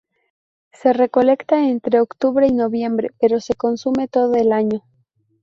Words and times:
Se 0.73 0.93
recolecta 0.93 1.69
entre 1.69 1.99
octubre 2.01 2.47
y 2.47 2.53
noviembre, 2.53 3.11
pero 3.19 3.39
se 3.39 3.53
consume 3.53 4.07
todo 4.07 4.33
el 4.33 4.51
año. 4.51 4.81